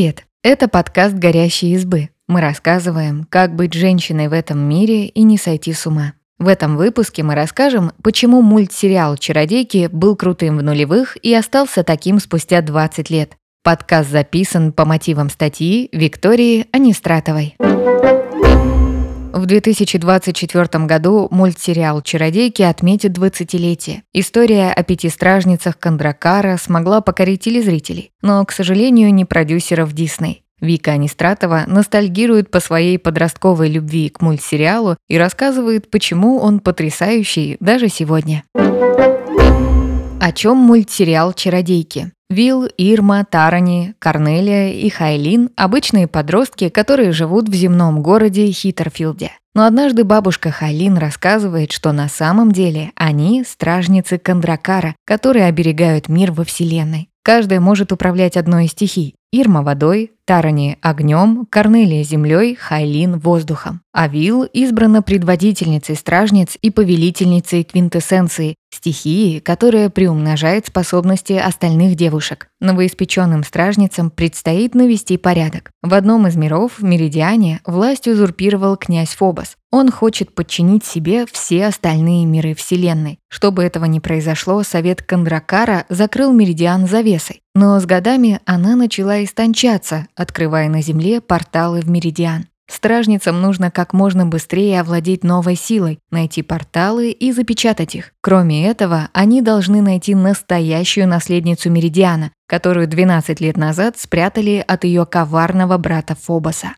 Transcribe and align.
Привет! 0.00 0.24
Это 0.42 0.66
подкаст 0.66 1.14
«Горящие 1.14 1.72
избы». 1.72 2.08
Мы 2.26 2.40
рассказываем, 2.40 3.26
как 3.28 3.54
быть 3.54 3.74
женщиной 3.74 4.28
в 4.28 4.32
этом 4.32 4.58
мире 4.58 5.04
и 5.04 5.22
не 5.24 5.36
сойти 5.36 5.74
с 5.74 5.86
ума. 5.86 6.14
В 6.38 6.48
этом 6.48 6.78
выпуске 6.78 7.22
мы 7.22 7.34
расскажем, 7.34 7.92
почему 8.02 8.40
мультсериал 8.40 9.18
«Чародейки» 9.18 9.90
был 9.92 10.16
крутым 10.16 10.56
в 10.56 10.62
нулевых 10.62 11.18
и 11.22 11.34
остался 11.34 11.84
таким 11.84 12.18
спустя 12.18 12.62
20 12.62 13.10
лет. 13.10 13.36
Подкаст 13.62 14.08
записан 14.08 14.72
по 14.72 14.86
мотивам 14.86 15.28
статьи 15.28 15.90
Виктории 15.92 16.64
Анистратовой. 16.72 17.56
В 19.32 19.46
2024 19.46 20.84
году 20.86 21.28
мультсериал 21.30 22.02
«Чародейки» 22.02 22.62
отметит 22.62 23.16
20-летие. 23.16 24.02
История 24.12 24.72
о 24.72 24.82
пяти 24.82 25.08
стражницах 25.08 25.78
Кондракара 25.78 26.56
смогла 26.56 27.00
покорить 27.00 27.42
телезрителей, 27.42 28.10
но, 28.22 28.44
к 28.44 28.50
сожалению, 28.50 29.14
не 29.14 29.24
продюсеров 29.24 29.92
Дисней. 29.92 30.42
Вика 30.60 30.90
Анистратова 30.90 31.62
ностальгирует 31.68 32.50
по 32.50 32.58
своей 32.58 32.98
подростковой 32.98 33.70
любви 33.70 34.08
к 34.08 34.20
мультсериалу 34.20 34.96
и 35.08 35.16
рассказывает, 35.16 35.90
почему 35.90 36.38
он 36.38 36.58
потрясающий 36.58 37.56
даже 37.60 37.88
сегодня. 37.88 38.42
О 38.54 40.32
чем 40.34 40.56
мультсериал 40.56 41.32
«Чародейки»? 41.34 42.12
Вилл, 42.30 42.68
Ирма, 42.78 43.24
Тарани, 43.28 43.94
Корнелия 43.98 44.72
и 44.72 44.88
Хайлин– 44.88 45.50
обычные 45.56 46.06
подростки, 46.06 46.68
которые 46.68 47.10
живут 47.10 47.48
в 47.48 47.54
земном 47.54 48.02
городе 48.02 48.52
Хитерфилде. 48.52 49.32
Но 49.52 49.66
однажды 49.66 50.04
бабушка 50.04 50.52
Хайлин 50.52 50.96
рассказывает, 50.96 51.72
что 51.72 51.90
на 51.90 52.08
самом 52.08 52.52
деле 52.52 52.92
они– 52.94 53.42
стражницы 53.48 54.16
Кондракара, 54.16 54.94
которые 55.04 55.46
оберегают 55.46 56.08
мир 56.08 56.30
во 56.30 56.44
Вселенной. 56.44 57.09
Каждая 57.22 57.60
может 57.60 57.92
управлять 57.92 58.36
одной 58.36 58.64
из 58.64 58.70
стихий. 58.70 59.14
Ирма– 59.32 59.62
водой, 59.64 60.12
Тарани– 60.24 60.78
огнем, 60.80 61.46
Корнелия– 61.48 62.02
землей, 62.04 62.56
Хайлин– 62.56 63.18
воздухом. 63.20 63.82
А 63.92 64.08
Вил 64.08 64.42
избрана 64.42 65.02
предводительницей 65.02 65.94
стражниц 65.94 66.56
и 66.60 66.70
повелительницей 66.70 67.62
квинтэссенции, 67.62 68.56
стихии, 68.74 69.38
которая 69.38 69.88
приумножает 69.88 70.66
способности 70.66 71.34
остальных 71.34 71.94
девушек. 71.94 72.48
Новоиспеченным 72.60 73.44
стражницам 73.44 74.10
предстоит 74.10 74.74
навести 74.74 75.16
порядок. 75.16 75.70
В 75.82 75.94
одном 75.94 76.26
из 76.26 76.34
миров, 76.34 76.78
в 76.78 76.82
Меридиане, 76.82 77.60
власть 77.64 78.08
узурпировал 78.08 78.76
князь 78.76 79.10
Фобос. 79.10 79.56
Он 79.70 79.90
хочет 79.90 80.34
подчинить 80.34 80.84
себе 80.84 81.26
все 81.30 81.66
остальные 81.66 82.26
миры 82.26 82.54
Вселенной. 82.54 83.18
Чтобы 83.28 83.62
этого 83.62 83.84
не 83.84 84.00
произошло, 84.00 84.62
совет 84.64 85.02
Кондракара 85.02 85.86
закрыл 85.88 86.32
Меридиан 86.32 86.88
завесой. 86.88 87.42
Но 87.54 87.78
с 87.78 87.86
годами 87.86 88.40
она 88.46 88.74
начала 88.74 89.22
истончаться, 89.22 90.08
открывая 90.16 90.68
на 90.68 90.82
Земле 90.82 91.20
порталы 91.20 91.80
в 91.80 91.88
Меридиан. 91.88 92.46
Стражницам 92.68 93.40
нужно 93.40 93.72
как 93.72 93.92
можно 93.92 94.26
быстрее 94.26 94.80
овладеть 94.80 95.24
новой 95.24 95.56
силой, 95.56 95.98
найти 96.12 96.42
порталы 96.42 97.10
и 97.10 97.32
запечатать 97.32 97.96
их. 97.96 98.12
Кроме 98.20 98.68
этого, 98.68 99.08
они 99.12 99.42
должны 99.42 99.82
найти 99.82 100.14
настоящую 100.14 101.08
наследницу 101.08 101.68
Меридиана, 101.68 102.30
которую 102.46 102.86
12 102.86 103.40
лет 103.40 103.56
назад 103.56 103.98
спрятали 103.98 104.64
от 104.64 104.84
ее 104.84 105.04
коварного 105.04 105.78
брата 105.78 106.14
Фобоса. 106.14 106.74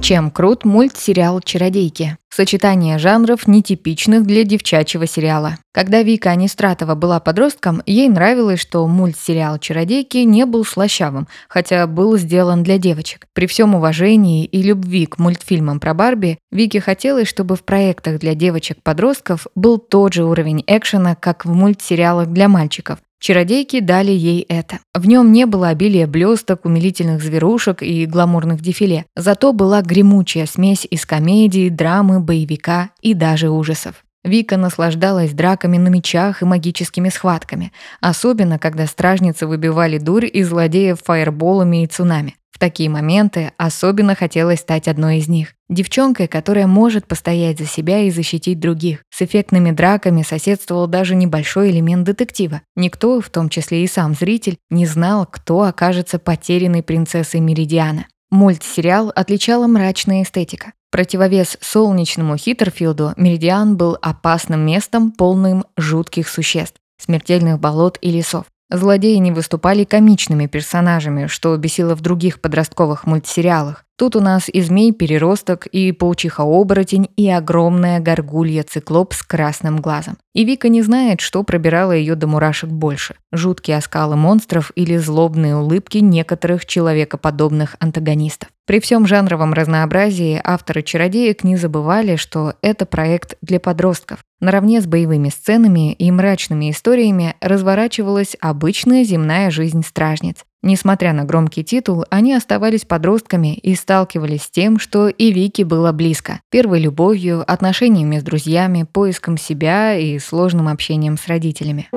Чем 0.00 0.30
крут 0.30 0.64
мультсериал 0.64 1.40
«Чародейки»? 1.40 2.16
Сочетание 2.30 2.98
жанров, 2.98 3.46
нетипичных 3.46 4.24
для 4.24 4.44
девчачьего 4.44 5.06
сериала. 5.06 5.58
Когда 5.72 6.02
Вика 6.02 6.30
Анистратова 6.30 6.94
была 6.94 7.20
подростком, 7.20 7.82
ей 7.84 8.08
нравилось, 8.08 8.60
что 8.60 8.86
мультсериал 8.86 9.58
«Чародейки» 9.58 10.18
не 10.18 10.46
был 10.46 10.64
слащавым, 10.64 11.28
хотя 11.48 11.86
был 11.86 12.16
сделан 12.16 12.62
для 12.62 12.78
девочек. 12.78 13.26
При 13.34 13.46
всем 13.46 13.74
уважении 13.74 14.46
и 14.46 14.62
любви 14.62 15.04
к 15.04 15.18
мультфильмам 15.18 15.80
про 15.80 15.92
Барби, 15.92 16.38
Вике 16.50 16.80
хотелось, 16.80 17.28
чтобы 17.28 17.54
в 17.56 17.62
проектах 17.62 18.20
для 18.20 18.34
девочек-подростков 18.34 19.48
был 19.54 19.78
тот 19.78 20.14
же 20.14 20.24
уровень 20.24 20.64
экшена, 20.66 21.14
как 21.14 21.44
в 21.44 21.52
мультсериалах 21.52 22.28
для 22.28 22.48
мальчиков. 22.48 23.00
Чародейки 23.20 23.80
дали 23.80 24.10
ей 24.10 24.44
это. 24.48 24.80
В 24.94 25.06
нем 25.06 25.30
не 25.30 25.46
было 25.46 25.68
обилия 25.68 26.06
блесток, 26.06 26.64
умилительных 26.64 27.22
зверушек 27.22 27.82
и 27.82 28.06
гламурных 28.06 28.60
дефиле. 28.60 29.04
Зато 29.14 29.52
была 29.52 29.82
гремучая 29.82 30.46
смесь 30.46 30.86
из 30.90 31.06
комедии, 31.06 31.68
драмы, 31.68 32.20
боевика 32.20 32.90
и 33.02 33.14
даже 33.14 33.50
ужасов. 33.50 34.04
Вика 34.24 34.56
наслаждалась 34.56 35.32
драками 35.32 35.78
на 35.78 35.88
мечах 35.88 36.42
и 36.42 36.44
магическими 36.46 37.08
схватками, 37.10 37.72
особенно 38.00 38.58
когда 38.58 38.86
стражницы 38.86 39.46
выбивали 39.46 39.98
дурь 39.98 40.26
из 40.26 40.48
злодеев 40.48 41.00
фаерболами 41.02 41.84
и 41.84 41.86
цунами 41.86 42.34
такие 42.60 42.88
моменты 42.88 43.52
особенно 43.56 44.14
хотелось 44.14 44.60
стать 44.60 44.86
одной 44.86 45.16
из 45.16 45.26
них. 45.26 45.54
Девчонкой, 45.70 46.26
которая 46.26 46.66
может 46.66 47.06
постоять 47.06 47.58
за 47.58 47.64
себя 47.64 48.00
и 48.00 48.10
защитить 48.10 48.58
других. 48.58 49.04
С 49.08 49.22
эффектными 49.22 49.70
драками 49.70 50.22
соседствовал 50.22 50.88
даже 50.88 51.14
небольшой 51.14 51.70
элемент 51.70 52.04
детектива. 52.04 52.62
Никто, 52.74 53.20
в 53.20 53.30
том 53.30 53.48
числе 53.48 53.84
и 53.84 53.86
сам 53.86 54.14
зритель, 54.14 54.58
не 54.68 54.84
знал, 54.84 55.26
кто 55.30 55.62
окажется 55.62 56.18
потерянной 56.18 56.82
принцессой 56.82 57.38
Меридиана. 57.38 58.06
Мультсериал 58.32 59.12
отличала 59.14 59.68
мрачная 59.68 60.24
эстетика. 60.24 60.72
Противовес 60.90 61.56
солнечному 61.60 62.36
Хиттерфилду, 62.36 63.12
Меридиан 63.16 63.76
был 63.76 63.96
опасным 64.02 64.66
местом, 64.66 65.12
полным 65.12 65.64
жутких 65.76 66.28
существ, 66.28 66.78
смертельных 66.98 67.60
болот 67.60 67.96
и 68.00 68.10
лесов. 68.10 68.46
Злодеи 68.72 69.16
не 69.16 69.30
выступали 69.32 69.84
комичными 69.84 70.46
персонажами, 70.46 71.26
что 71.26 71.56
бесило 71.56 71.94
в 71.94 72.00
других 72.00 72.40
подростковых 72.40 73.04
мультсериалах. 73.04 73.84
Тут 74.00 74.16
у 74.16 74.20
нас 74.22 74.48
и 74.48 74.62
змей-переросток, 74.62 75.66
и 75.66 75.92
паучиха-оборотень, 75.92 77.10
и 77.18 77.28
огромная 77.28 78.00
горгулья-циклоп 78.00 79.12
с 79.12 79.22
красным 79.22 79.76
глазом. 79.76 80.16
И 80.34 80.46
Вика 80.46 80.70
не 80.70 80.80
знает, 80.80 81.20
что 81.20 81.42
пробирало 81.42 81.92
ее 81.92 82.14
до 82.14 82.26
мурашек 82.26 82.70
больше. 82.70 83.16
Жуткие 83.30 83.76
оскалы 83.76 84.16
монстров 84.16 84.72
или 84.74 84.96
злобные 84.96 85.54
улыбки 85.54 85.98
некоторых 85.98 86.64
человекоподобных 86.64 87.76
антагонистов. 87.78 88.48
При 88.66 88.80
всем 88.80 89.06
жанровом 89.06 89.52
разнообразии 89.52 90.40
авторы 90.42 90.82
«Чародеек» 90.82 91.44
не 91.44 91.58
забывали, 91.58 92.16
что 92.16 92.54
это 92.62 92.86
проект 92.86 93.36
для 93.42 93.60
подростков. 93.60 94.20
Наравне 94.40 94.80
с 94.80 94.86
боевыми 94.86 95.28
сценами 95.28 95.92
и 95.92 96.10
мрачными 96.10 96.70
историями 96.70 97.36
разворачивалась 97.42 98.34
обычная 98.40 99.04
земная 99.04 99.50
жизнь 99.50 99.82
стражниц. 99.84 100.36
Несмотря 100.62 101.14
на 101.14 101.24
громкий 101.24 101.64
титул, 101.64 102.04
они 102.10 102.34
оставались 102.34 102.84
подростками 102.84 103.54
и 103.54 103.74
сталкивались 103.74 104.42
с 104.42 104.50
тем, 104.50 104.78
что 104.78 105.08
и 105.08 105.32
Вики 105.32 105.62
было 105.62 105.92
близко. 105.92 106.40
Первой 106.50 106.80
любовью, 106.80 107.42
отношениями 107.50 108.18
с 108.18 108.22
друзьями, 108.22 108.86
поиском 108.90 109.38
себя 109.38 109.96
и 109.96 110.18
сложным 110.18 110.68
общением 110.68 111.16
с 111.16 111.26
родителями. 111.28 111.88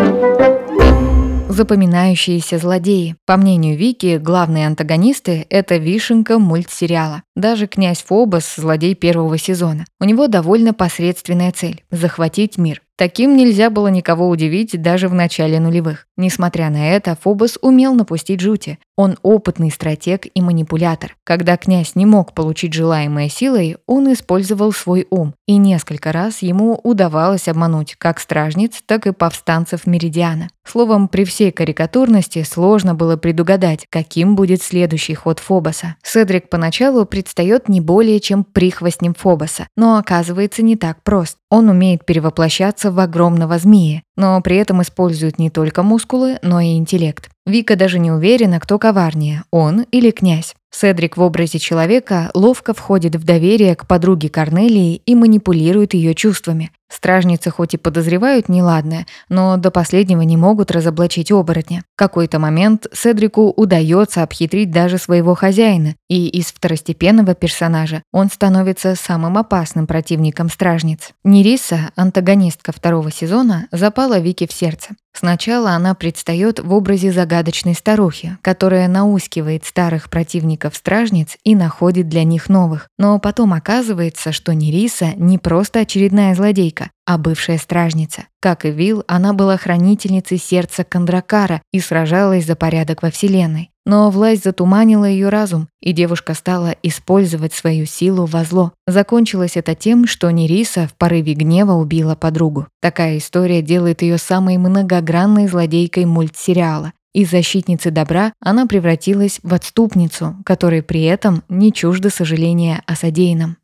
Запоминающиеся 1.49 2.57
злодеи. 2.57 3.15
По 3.25 3.35
мнению 3.37 3.77
Вики, 3.77 4.17
главные 4.17 4.65
антагонисты– 4.65 5.45
это 5.49 5.75
вишенка 5.75 6.39
мультсериала. 6.39 7.23
Даже 7.35 7.67
князь 7.67 8.01
Фобос– 8.01 8.55
злодей 8.57 8.95
первого 8.95 9.37
сезона. 9.37 9.85
У 9.99 10.05
него 10.05 10.27
довольно 10.27 10.73
посредственная 10.73 11.51
цель– 11.51 11.83
захватить 11.91 12.57
мир. 12.57 12.81
Таким 13.03 13.35
нельзя 13.35 13.69
было 13.69 13.89
никого 13.89 14.29
удивить 14.29 14.81
даже 14.81 15.09
в 15.09 15.13
начале 15.13 15.59
нулевых. 15.59 16.07
Несмотря 16.15 16.69
на 16.69 16.91
это, 16.95 17.17
Фобос 17.21 17.59
умел 17.61 17.93
напустить 17.95 18.39
жути. 18.39 18.79
Он 18.95 19.17
опытный 19.23 19.71
стратег 19.71 20.27
и 20.33 20.41
манипулятор. 20.41 21.17
Когда 21.25 21.57
князь 21.57 21.95
не 21.95 22.05
мог 22.05 22.33
получить 22.33 22.73
желаемое 22.73 23.27
силой, 23.27 23.75
он 23.87 24.13
использовал 24.13 24.71
свой 24.71 25.05
ум, 25.09 25.33
и 25.47 25.57
несколько 25.57 26.13
раз 26.13 26.43
ему 26.43 26.79
удавалось 26.81 27.49
обмануть 27.49 27.95
как 27.97 28.21
стражниц, 28.21 28.81
так 28.85 29.05
и 29.05 29.11
повстанцев 29.11 29.85
Меридиана. 29.85 30.47
Словом, 30.65 31.09
при 31.09 31.25
всей 31.25 31.51
карикатурности 31.51 32.43
сложно 32.43 32.95
было 32.95 33.17
предугадать, 33.17 33.85
каким 33.89 34.35
будет 34.35 34.61
следующий 34.61 35.13
ход 35.13 35.39
Фобоса. 35.39 35.95
Седрик 36.03 36.47
поначалу 36.47 37.05
предстает 37.05 37.67
не 37.67 37.81
более 37.81 38.21
чем 38.21 38.45
прихвостнем 38.45 39.13
Фобоса, 39.13 39.67
но 39.75 39.97
оказывается 39.97 40.61
не 40.61 40.77
так 40.77 41.03
прост. 41.03 41.37
Он 41.55 41.69
умеет 41.69 42.03
перевоплощаться 42.03 42.89
в 42.89 42.99
огромного 42.99 43.59
змея, 43.59 44.01
но 44.15 44.39
при 44.41 44.57
этом 44.57 44.81
использует 44.81 45.39
не 45.39 45.49
только 45.49 45.83
мускулы, 45.83 46.39
но 46.41 46.59
и 46.59 46.75
интеллект. 46.75 47.29
Вика 47.45 47.75
даже 47.75 47.99
не 47.99 48.11
уверена, 48.11 48.59
кто 48.59 48.79
коварнее, 48.79 49.43
он 49.51 49.81
или 49.91 50.11
князь. 50.11 50.55
Седрик 50.71 51.17
в 51.17 51.21
образе 51.21 51.59
человека 51.59 52.31
ловко 52.33 52.73
входит 52.73 53.15
в 53.15 53.23
доверие 53.25 53.75
к 53.75 53.85
подруге 53.85 54.29
Корнелии 54.29 55.01
и 55.05 55.13
манипулирует 55.13 55.93
ее 55.93 56.15
чувствами. 56.15 56.71
Стражницы 56.89 57.49
хоть 57.49 57.73
и 57.73 57.77
подозревают 57.77 58.49
неладное, 58.49 59.05
но 59.27 59.57
до 59.57 59.71
последнего 59.71 60.21
не 60.21 60.37
могут 60.37 60.71
разоблачить 60.71 61.31
оборотня. 61.31 61.83
В 61.95 61.97
какой-то 61.97 62.39
момент 62.39 62.87
Седрику 62.93 63.49
удается 63.49 64.23
обхитрить 64.23 64.71
даже 64.71 64.97
своего 64.97 65.35
хозяина, 65.35 65.95
и 66.07 66.27
из 66.27 66.47
второстепенного 66.47 67.33
персонажа 67.33 68.03
он 68.11 68.29
становится 68.29 68.95
самым 68.95 69.37
опасным 69.37 69.85
противником 69.85 70.49
стражниц. 70.49 71.11
Нериса, 71.23 71.91
антагонистка 71.95 72.71
второго 72.71 73.11
сезона, 73.11 73.67
запала 74.03 74.19
Вике 74.19 74.47
в 74.47 74.51
сердце. 74.51 74.89
Сначала 75.13 75.71
она 75.71 75.93
предстает 75.93 76.59
в 76.59 76.73
образе 76.73 77.11
загадочной 77.11 77.73
старухи, 77.73 78.37
которая 78.41 78.87
наускивает 78.87 79.63
старых 79.65 80.09
противников-стражниц 80.09 81.37
и 81.43 81.55
находит 81.55 82.09
для 82.09 82.23
них 82.23 82.49
новых. 82.49 82.87
Но 82.97 83.17
потом 83.19 83.53
оказывается, 83.53 84.31
что 84.31 84.53
Нериса 84.53 85.13
не 85.15 85.37
просто 85.37 85.79
очередная 85.79 86.35
злодейка, 86.35 86.89
а 87.05 87.17
бывшая 87.17 87.57
стражница. 87.57 88.23
Как 88.41 88.65
и 88.65 88.71
Вил, 88.71 89.03
она 89.07 89.33
была 89.33 89.55
хранительницей 89.55 90.37
сердца 90.37 90.83
Кондракара 90.83 91.61
и 91.71 91.79
сражалась 91.79 92.45
за 92.45 92.55
порядок 92.55 93.03
во 93.03 93.11
Вселенной. 93.11 93.69
Но 93.85 94.09
власть 94.09 94.43
затуманила 94.43 95.05
ее 95.05 95.29
разум, 95.29 95.67
и 95.81 95.91
девушка 95.91 96.33
стала 96.33 96.75
использовать 96.83 97.53
свою 97.53 97.85
силу 97.85 98.25
во 98.25 98.43
зло. 98.43 98.71
Закончилось 98.87 99.57
это 99.57 99.75
тем, 99.75 100.07
что 100.07 100.31
Нериса 100.31 100.87
в 100.87 100.93
порыве 100.95 101.33
гнева 101.33 101.73
убила 101.73 102.15
подругу. 102.15 102.67
Такая 102.81 103.17
история 103.17 103.61
делает 103.61 104.01
ее 104.01 104.17
самой 104.17 104.57
многогранной 104.57 105.47
злодейкой 105.47 106.05
мультсериала. 106.05 106.93
Из 107.13 107.29
защитницы 107.29 107.91
добра 107.91 108.33
она 108.39 108.65
превратилась 108.65 109.39
в 109.43 109.53
отступницу, 109.53 110.35
которой 110.45 110.81
при 110.81 111.03
этом 111.03 111.43
не 111.47 111.71
чуждо 111.71 112.09
сожаления 112.09 112.81
о 112.87 112.95
содеянном. 112.95 113.57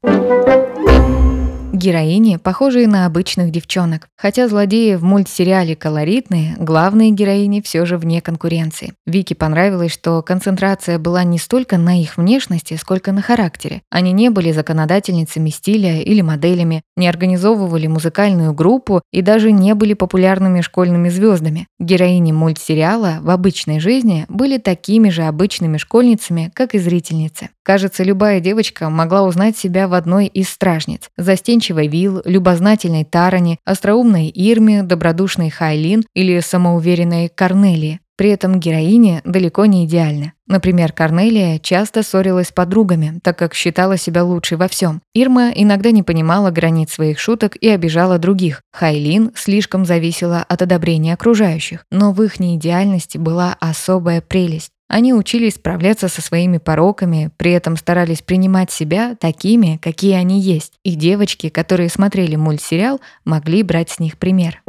Героини, 1.71 2.38
похожие 2.38 2.88
на 2.88 3.06
обычных 3.06 3.51
девчонок. 3.51 4.07
Хотя 4.18 4.48
злодеи 4.48 4.95
в 4.95 5.04
мультсериале 5.04 5.75
колоритные, 5.75 6.56
главные 6.57 7.12
героини 7.12 7.62
все 7.62 7.86
же 7.86 7.98
вне 7.98 8.21
конкуренции. 8.21 8.94
Вике 9.06 9.36
понравилось, 9.36 9.94
что 9.94 10.24
концентрация 10.24 10.98
была 10.98 11.24
не 11.24 11.38
столько 11.38 11.77
на 11.77 12.01
их 12.01 12.18
внешности, 12.18 12.74
сколько 12.74 13.12
на 13.12 13.21
характере. 13.21 13.83
Они 13.92 14.12
не 14.13 14.30
были 14.30 14.51
законодательницами 14.51 15.51
стиля 15.51 16.01
или 16.01 16.21
моделями, 16.21 16.81
не 16.98 17.07
организовывали 17.07 17.86
музыкальную 17.86 18.54
группу 18.54 19.01
и 19.12 19.22
даже 19.22 19.51
не 19.51 19.75
были 19.75 19.94
популярными 19.94 20.62
школьными 20.62 21.10
звездами. 21.10 21.68
Героини 21.80 22.31
мультсериала 22.31 23.19
в 23.22 23.30
обычной 23.30 23.80
жизни 23.80 24.25
были 24.27 24.57
такими 24.57 25.10
же 25.10 25.24
обычными 25.24 25.77
школьницами, 25.77 26.51
как 26.56 26.74
и 26.74 26.80
зрительницы. 26.80 27.50
Кажется, 27.63 28.04
любая 28.04 28.39
девочка 28.39 28.89
могла 28.89 29.22
узнать 29.22 29.56
себя 29.56 29.88
в 29.88 29.94
одной 29.94 30.25
из 30.25 30.50
стражниц. 30.50 31.12
Застенчивой 31.60 31.90
Вил, 31.90 32.22
любознательной 32.24 33.04
Тарани, 33.04 33.60
остроумной 33.66 34.32
Ирме, 34.34 34.82
добродушной 34.82 35.50
Хайлин 35.50 36.06
или 36.14 36.40
самоуверенной 36.40 37.28
Корнелии. 37.28 38.00
При 38.16 38.30
этом 38.30 38.62
героини 38.62 39.22
далеко 39.26 39.66
не 39.66 39.86
идеальны. 39.86 40.32
Например, 40.48 40.94
Корнелия 40.94 41.60
часто 41.60 42.02
ссорилась 42.02 42.48
с 42.48 42.52
подругами, 42.54 43.20
так 43.24 43.38
как 43.38 43.54
считала 43.54 43.98
себя 43.98 44.24
лучшей 44.24 44.58
во 44.58 44.70
всем. 44.70 45.02
Ирма 45.14 45.52
иногда 45.54 45.92
не 45.92 46.02
понимала 46.02 46.50
границ 46.50 46.94
своих 46.94 47.20
шуток 47.20 47.58
и 47.58 47.68
обижала 47.68 48.18
других. 48.18 48.62
Хайлин 48.72 49.32
слишком 49.36 49.86
зависела 49.86 50.46
от 50.48 50.62
одобрения 50.62 51.14
окружающих. 51.14 51.84
Но 51.92 52.14
в 52.14 52.24
их 52.24 52.40
неидеальности 52.40 53.18
была 53.18 53.58
особая 53.60 54.22
прелесть. 54.22 54.72
Они 54.89 55.13
учились 55.13 55.53
справляться 55.56 56.07
со 56.07 56.21
своими 56.21 56.57
пороками, 56.57 57.30
при 57.38 57.51
этом 57.51 57.77
старались 57.77 58.24
принимать 58.24 58.71
себя 58.71 59.15
такими, 59.19 59.77
какие 59.81 60.15
они 60.15 60.41
есть. 60.41 60.74
И 60.83 60.95
девочки, 60.95 61.50
которые 61.50 61.89
смотрели 61.89 62.36
мультсериал, 62.36 63.00
могли 63.24 63.62
брать 63.62 63.91
с 63.91 64.00
них 64.00 64.18
пример. 64.18 64.63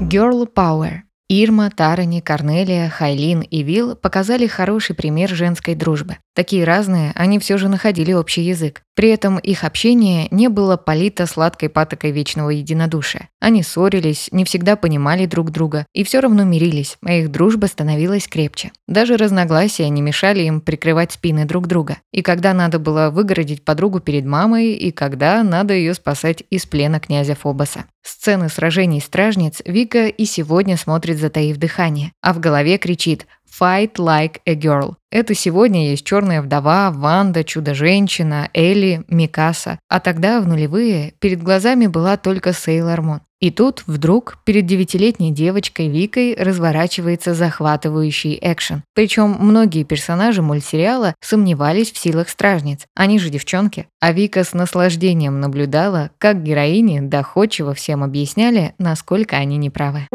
Girl 0.00 0.48
Power 0.50 1.02
Ирма, 1.30 1.70
Тарани, 1.70 2.20
Корнелия, 2.20 2.90
Хайлин 2.90 3.40
и 3.40 3.62
Вил 3.62 3.96
показали 3.96 4.46
хороший 4.46 4.94
пример 4.94 5.30
женской 5.30 5.74
дружбы. 5.74 6.18
Такие 6.34 6.64
разные, 6.64 7.12
они 7.14 7.38
все 7.38 7.56
же 7.56 7.68
находили 7.68 8.12
общий 8.12 8.42
язык. 8.42 8.82
При 8.94 9.08
этом 9.08 9.38
их 9.38 9.64
общение 9.64 10.28
не 10.30 10.48
было 10.48 10.76
полито 10.76 11.26
сладкой 11.26 11.70
патокой 11.70 12.10
вечного 12.10 12.50
единодушия. 12.50 13.30
Они 13.44 13.62
ссорились, 13.62 14.30
не 14.32 14.46
всегда 14.46 14.74
понимали 14.74 15.26
друг 15.26 15.50
друга 15.50 15.84
и 15.92 16.02
все 16.02 16.20
равно 16.20 16.44
мирились, 16.44 16.96
а 17.04 17.12
их 17.12 17.30
дружба 17.30 17.66
становилась 17.66 18.26
крепче. 18.26 18.72
Даже 18.88 19.18
разногласия 19.18 19.86
не 19.90 20.00
мешали 20.00 20.44
им 20.44 20.62
прикрывать 20.62 21.12
спины 21.12 21.44
друг 21.44 21.66
друга. 21.66 21.98
И 22.10 22.22
когда 22.22 22.54
надо 22.54 22.78
было 22.78 23.10
выгородить 23.10 23.62
подругу 23.62 24.00
перед 24.00 24.24
мамой, 24.24 24.72
и 24.72 24.90
когда 24.92 25.42
надо 25.42 25.74
ее 25.74 25.92
спасать 25.92 26.42
из 26.48 26.64
плена 26.64 27.00
князя 27.00 27.34
Фобоса. 27.34 27.84
Сцены 28.02 28.48
сражений 28.48 29.02
стражниц 29.02 29.60
Вика 29.66 30.06
и 30.06 30.24
сегодня 30.24 30.78
смотрит 30.78 31.18
затаив 31.18 31.58
дыхание, 31.58 32.12
а 32.22 32.32
в 32.32 32.40
голове 32.40 32.78
кричит 32.78 33.26
Fight 33.60 33.94
Like 33.94 34.40
a 34.46 34.54
Girl. 34.54 34.94
Это 35.10 35.34
сегодня 35.34 35.90
есть 35.90 36.04
черная 36.04 36.42
вдова, 36.42 36.90
Ванда, 36.90 37.44
Чудо-женщина, 37.44 38.50
Элли, 38.52 39.04
Микаса. 39.08 39.78
А 39.88 40.00
тогда, 40.00 40.40
в 40.40 40.48
нулевые, 40.48 41.14
перед 41.20 41.42
глазами 41.42 41.86
была 41.86 42.16
только 42.16 42.52
Сейлор 42.52 43.02
Мун. 43.02 43.20
И 43.40 43.50
тут 43.50 43.84
вдруг 43.86 44.38
перед 44.44 44.64
девятилетней 44.64 45.30
девочкой 45.30 45.88
Викой 45.88 46.34
разворачивается 46.34 47.34
захватывающий 47.34 48.38
экшен. 48.40 48.82
Причем 48.94 49.36
многие 49.38 49.84
персонажи 49.84 50.40
мультсериала 50.40 51.14
сомневались 51.20 51.92
в 51.92 51.98
силах 51.98 52.30
стражниц. 52.30 52.86
Они 52.96 53.18
же 53.18 53.28
девчонки. 53.28 53.86
А 54.00 54.12
Вика 54.12 54.44
с 54.44 54.54
наслаждением 54.54 55.40
наблюдала, 55.40 56.10
как 56.18 56.42
героини 56.42 57.00
доходчиво 57.00 57.74
всем 57.74 58.02
объясняли, 58.02 58.74
насколько 58.78 59.36
они 59.36 59.58
неправы. 59.58 60.08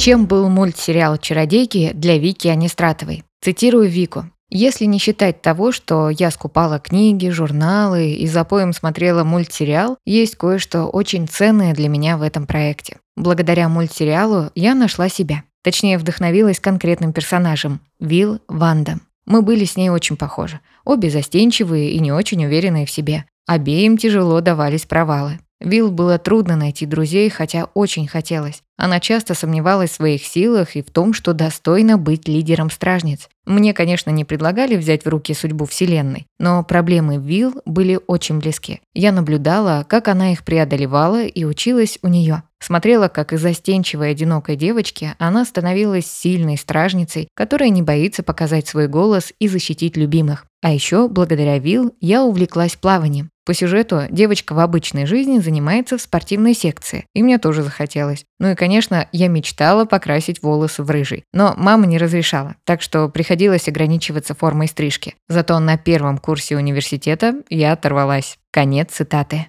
Чем 0.00 0.24
был 0.24 0.48
мультсериал 0.48 1.18
«Чародейки» 1.18 1.90
для 1.92 2.16
Вики 2.16 2.48
Анистратовой? 2.48 3.22
Цитирую 3.42 3.86
Вику. 3.86 4.30
Если 4.48 4.86
не 4.86 4.98
считать 4.98 5.42
того, 5.42 5.72
что 5.72 6.08
я 6.08 6.30
скупала 6.30 6.78
книги, 6.78 7.28
журналы 7.28 8.12
и 8.12 8.26
за 8.26 8.44
поем 8.44 8.72
смотрела 8.72 9.24
мультсериал, 9.24 9.98
есть 10.06 10.36
кое-что 10.36 10.86
очень 10.86 11.28
ценное 11.28 11.74
для 11.74 11.90
меня 11.90 12.16
в 12.16 12.22
этом 12.22 12.46
проекте. 12.46 12.96
Благодаря 13.14 13.68
мультсериалу 13.68 14.50
я 14.54 14.74
нашла 14.74 15.10
себя. 15.10 15.42
Точнее, 15.62 15.98
вдохновилась 15.98 16.60
конкретным 16.60 17.12
персонажем– 17.12 17.82
Вилл 18.00 18.40
Ванда. 18.48 19.00
Мы 19.26 19.42
были 19.42 19.66
с 19.66 19.76
ней 19.76 19.90
очень 19.90 20.16
похожи. 20.16 20.60
Обе 20.82 21.10
застенчивые 21.10 21.90
и 21.90 22.00
не 22.00 22.10
очень 22.10 22.42
уверенные 22.46 22.86
в 22.86 22.90
себе. 22.90 23.26
Обеим 23.46 23.98
тяжело 23.98 24.40
давались 24.40 24.86
провалы. 24.86 25.40
Вилл 25.60 25.90
было 25.90 26.18
трудно 26.18 26.56
найти 26.56 26.86
друзей, 26.86 27.28
хотя 27.28 27.68
очень 27.74 28.08
хотелось. 28.08 28.62
Она 28.78 28.98
часто 28.98 29.34
сомневалась 29.34 29.90
в 29.90 29.94
своих 29.94 30.24
силах 30.24 30.74
и 30.74 30.82
в 30.82 30.90
том, 30.90 31.12
что 31.12 31.34
достойна 31.34 31.98
быть 31.98 32.26
лидером 32.26 32.70
стражниц. 32.70 33.28
Мне, 33.44 33.74
конечно, 33.74 34.08
не 34.10 34.24
предлагали 34.24 34.76
взять 34.76 35.04
в 35.04 35.08
руки 35.08 35.34
судьбу 35.34 35.66
Вселенной, 35.66 36.26
но 36.38 36.64
проблемы 36.64 37.18
Вилл 37.18 37.60
были 37.66 38.00
очень 38.06 38.38
близки. 38.38 38.80
Я 38.94 39.12
наблюдала, 39.12 39.84
как 39.86 40.08
она 40.08 40.32
их 40.32 40.44
преодолевала 40.44 41.24
и 41.24 41.44
училась 41.44 41.98
у 42.02 42.08
нее. 42.08 42.42
Смотрела, 42.58 43.08
как 43.08 43.32
из 43.32 43.40
застенчивой 43.40 44.10
одинокой 44.10 44.56
девочки 44.56 45.14
она 45.18 45.44
становилась 45.44 46.06
сильной 46.06 46.56
стражницей, 46.56 47.28
которая 47.34 47.70
не 47.70 47.82
боится 47.82 48.22
показать 48.22 48.66
свой 48.66 48.86
голос 48.86 49.32
и 49.38 49.48
защитить 49.48 49.96
любимых. 49.96 50.46
А 50.62 50.72
еще, 50.72 51.08
благодаря 51.08 51.58
Вилл, 51.58 51.94
я 52.00 52.22
увлеклась 52.22 52.76
плаванием. 52.76 53.30
По 53.46 53.54
сюжету 53.54 54.02
девочка 54.10 54.52
в 54.52 54.60
обычной 54.60 55.06
жизни 55.06 55.38
занимается 55.38 55.98
в 55.98 56.02
спортивной 56.02 56.54
секции, 56.54 57.06
и 57.14 57.22
мне 57.22 57.38
тоже 57.38 57.62
захотелось. 57.62 58.24
Ну 58.38 58.50
и, 58.50 58.54
конечно, 58.54 59.08
я 59.10 59.28
мечтала 59.28 59.86
покрасить 59.86 60.42
волосы 60.42 60.82
в 60.82 60.90
рыжий, 60.90 61.24
но 61.32 61.54
мама 61.56 61.86
не 61.86 61.98
разрешала, 61.98 62.56
так 62.64 62.82
что 62.82 63.08
приходилось 63.08 63.66
ограничиваться 63.66 64.34
формой 64.34 64.68
стрижки. 64.68 65.16
Зато 65.28 65.58
на 65.58 65.78
первом 65.78 66.18
курсе 66.18 66.56
университета 66.56 67.36
я 67.48 67.72
оторвалась. 67.72 68.38
Конец 68.52 68.92
цитаты. 68.92 69.46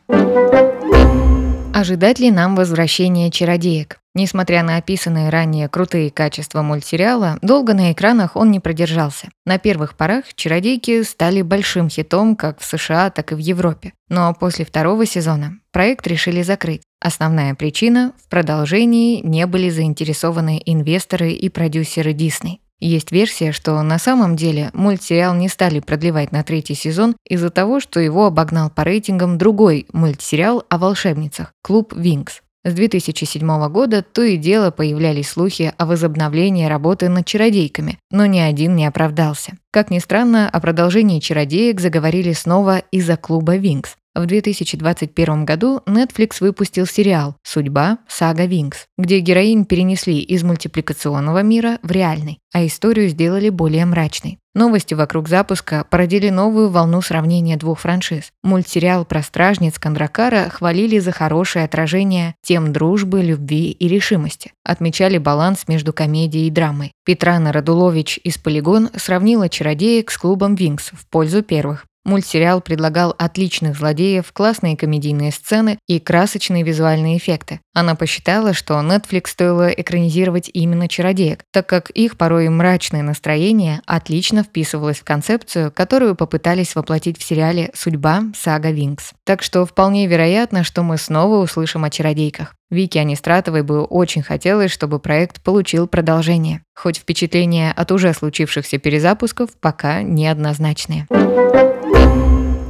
Ожидать 1.74 2.20
ли 2.20 2.32
нам 2.32 2.56
возвращения 2.56 3.30
чародеек? 3.32 4.01
Несмотря 4.14 4.62
на 4.62 4.76
описанные 4.76 5.30
ранее 5.30 5.70
крутые 5.70 6.12
качества 6.12 6.62
мультсериала, 6.62 7.40
долго 7.42 7.74
на 7.74 7.94
экранах 7.94 8.36
он 8.36 8.52
не 8.52 8.60
продержался. 8.60 9.30
На 9.46 9.58
первых 9.58 9.96
порах 9.96 10.26
«Чародейки» 10.36 11.04
стали 11.04 11.42
большим 11.42 11.90
хитом 11.90 12.36
как 12.36 12.60
в 12.60 12.66
США, 12.66 13.10
так 13.10 13.32
и 13.32 13.36
в 13.36 13.38
Европе. 13.38 13.94
Но 14.10 14.34
после 14.34 14.66
второго 14.66 15.06
сезона 15.06 15.60
проект 15.72 16.06
решили 16.08 16.42
закрыть. 16.42 16.82
Основная 17.00 17.56
причина– 17.56 18.12
в 18.26 18.30
продолжении 18.30 19.22
не 19.22 19.48
были 19.48 19.70
заинтересованы 19.70 20.62
инвесторы 20.66 21.32
и 21.32 21.48
продюсеры 21.48 22.12
Disney. 22.12 22.58
Есть 22.82 23.12
версия, 23.12 23.54
что 23.54 23.82
на 23.82 23.98
самом 23.98 24.36
деле 24.36 24.72
мультсериал 24.74 25.36
не 25.36 25.48
стали 25.48 25.80
продлевать 25.80 26.32
на 26.32 26.44
третий 26.44 26.74
сезон 26.74 27.16
из-за 27.30 27.52
того, 27.52 27.80
что 27.80 28.00
его 28.00 28.26
обогнал 28.26 28.70
по 28.72 28.84
рейтингам 28.84 29.38
другой 29.38 29.86
мультсериал 29.94 30.66
о 30.68 30.80
волшебницах 30.80 31.54
«Клуб 31.62 31.94
Винкс». 31.96 32.42
С 32.64 32.74
2007 32.74 33.70
года 33.70 34.04
то 34.04 34.22
и 34.22 34.38
дело 34.38 34.70
появлялись 34.70 35.30
слухи 35.30 35.74
о 35.78 35.86
возобновлении 35.88 36.68
работы 36.68 37.10
над 37.10 37.26
чародейками, 37.26 37.98
но 38.12 38.28
ни 38.28 38.38
один 38.38 38.76
не 38.76 38.86
оправдался. 38.86 39.58
Как 39.72 39.90
ни 39.90 39.98
странно, 39.98 40.48
о 40.48 40.60
продолжении 40.60 41.20
чародеек 41.20 41.82
заговорили 41.82 42.34
снова 42.34 42.80
из-за 42.92 43.18
клуба 43.18 43.56
Винкс. 43.56 43.96
В 44.14 44.26
2021 44.26 45.46
году 45.46 45.82
Netflix 45.88 46.38
выпустил 46.42 46.86
сериал 46.86 47.38
«Судьба. 47.44 48.00
Сага 48.08 48.46
Винкс», 48.46 48.86
где 48.98 49.20
героинь 49.20 49.66
перенесли 49.66 50.20
из 50.20 50.44
мультипликационного 50.44 51.42
мира 51.44 51.80
в 51.82 51.90
реальный, 51.92 52.40
а 52.54 52.66
историю 52.66 53.08
сделали 53.08 53.50
более 53.50 53.86
мрачной. 53.86 54.41
Новости 54.54 54.94
вокруг 54.94 55.30
запуска 55.30 55.86
породили 55.90 56.30
новую 56.30 56.70
волну 56.70 57.02
сравнения 57.02 57.56
двух 57.56 57.80
франшиз. 57.80 58.32
Мультсериал 58.44 59.06
про 59.06 59.24
стражниц 59.24 59.80
Кондракара 59.80 60.50
хвалили 60.50 61.00
за 61.00 61.14
хорошее 61.14 61.64
отражение 61.64 62.36
тем 62.44 62.74
дружбы, 62.74 63.22
любви 63.22 63.72
и 63.72 63.88
решимости. 63.88 64.52
Отмечали 64.66 65.18
баланс 65.20 65.70
между 65.70 65.94
комедией 65.94 66.48
и 66.48 66.52
драмой. 66.52 66.92
Петрана 67.06 67.54
Радулович 67.54 68.20
из 68.26 68.38
«Полигон» 68.38 68.90
сравнила 68.94 69.48
«Чародеек» 69.48 70.12
с 70.12 70.18
клубом 70.18 70.56
«Винкс» 70.56 70.90
в 70.92 71.08
пользу 71.08 71.44
первых. 71.44 71.86
Мультсериал 72.04 72.62
предлагал 72.62 73.14
отличных 73.18 73.78
злодеев, 73.78 74.34
классные 74.34 74.76
комедийные 74.76 75.32
сцены 75.32 75.78
и 75.88 76.00
красочные 76.00 76.64
визуальные 76.64 77.18
эффекты. 77.18 77.62
Она 77.74 77.96
посчитала, 77.96 78.54
что 78.54 78.74
Netflix 78.76 79.28
стоило 79.28 79.70
экранизировать 79.70 80.50
именно 80.54 80.90
чародеек, 80.90 81.46
так 81.52 81.68
как 81.68 81.90
их 81.92 82.18
порой 82.18 82.50
мрачное 82.50 83.02
настроение 83.02 83.82
отлично 83.86 84.44
вписывалось 84.44 85.00
в 85.00 85.06
концепцию, 85.06 85.72
которую 85.72 86.16
попытались 86.16 86.76
воплотить 86.76 87.18
в 87.18 87.24
сериале 87.24 87.72
«Судьба. 87.74 88.24
Сага 88.36 88.72
Винкс». 88.72 89.12
Так 89.24 89.42
что 89.42 89.66
вполне 89.66 90.06
вероятно, 90.08 90.66
что 90.66 90.84
мы 90.84 90.98
снова 90.98 91.38
услышим 91.38 91.86
о 91.86 91.90
чародейках. 91.90 92.56
Вике 92.70 93.00
Анистратовой 93.00 93.64
бы 93.64 93.84
очень 93.84 94.22
хотелось, 94.22 94.72
чтобы 94.72 95.00
проект 95.00 95.42
получил 95.42 95.88
продолжение. 95.88 96.64
Хоть 96.76 96.98
впечатления 96.98 97.72
от 97.72 97.92
уже 97.92 98.14
случившихся 98.14 98.80
перезапусков 98.80 99.52
пока 99.60 100.02
неоднозначные. 100.02 101.08